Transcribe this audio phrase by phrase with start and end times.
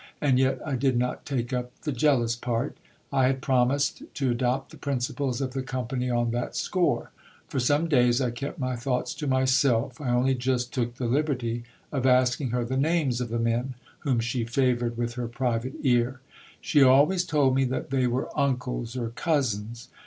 [0.19, 2.75] And yet I did not take up the jealous part.
[3.13, 7.11] I had promised to adopt the principles of the company on that score.
[7.51, 10.01] P"or some days I kept my thoughts to myself.
[10.01, 14.19] I only just took the liberty of asking her the names of the men whom
[14.19, 16.19] she favoured with her private ear.
[16.59, 19.89] She always told me that they were uncles or cousins.